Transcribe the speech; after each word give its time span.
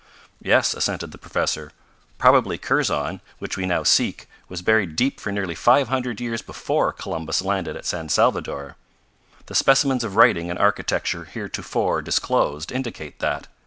"Yes," 0.41 0.73
assented 0.73 1.11
the 1.11 1.19
professor. 1.19 1.71
"Probably 2.17 2.57
Kurzon, 2.57 3.21
which 3.37 3.55
we 3.55 3.67
now 3.67 3.83
seek, 3.83 4.27
was 4.49 4.63
buried 4.63 4.95
deep 4.95 5.19
for 5.19 5.31
nearly 5.31 5.53
five 5.53 5.89
hundred 5.89 6.19
years 6.19 6.41
before 6.41 6.91
Columbus 6.91 7.43
landed 7.43 7.75
at 7.75 7.85
San 7.85 8.09
Salvadore. 8.09 8.73
The 9.45 9.53
specimens 9.53 10.03
of 10.03 10.15
writing 10.15 10.49
and 10.49 10.57
architecture 10.57 11.25
heretofore 11.25 12.01
disclosed 12.01 12.71
indicate 12.71 13.19
that. 13.19 13.47